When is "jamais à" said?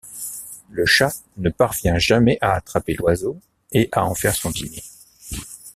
1.99-2.53